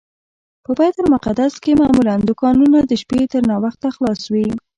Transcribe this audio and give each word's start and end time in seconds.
په 0.63 0.71
بیت 0.79 0.95
المقدس 1.03 1.53
کې 1.63 1.79
معمولا 1.81 2.15
دوکانونه 2.29 2.79
د 2.83 2.91
شپې 3.01 3.21
تر 3.31 3.41
ناوخته 3.49 3.87
خلاص 3.95 4.21
وي. 4.33 4.47